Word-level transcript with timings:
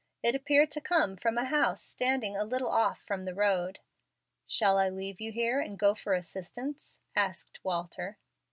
It 0.23 0.33
appeared 0.33 0.71
to 0.71 0.81
come 0.81 1.15
from 1.15 1.37
a 1.37 1.45
house 1.45 1.83
standing 1.83 2.35
a 2.35 2.43
little 2.43 2.69
off 2.71 2.97
from 3.01 3.25
the 3.25 3.35
road. 3.35 3.81
"Shall 4.47 4.79
I 4.79 4.89
leave 4.89 5.21
you 5.21 5.31
here 5.31 5.59
and 5.59 5.77
go 5.77 5.93
for 5.93 6.15
assistance?" 6.15 7.01
asked 7.15 7.59
Walter. 7.63 8.17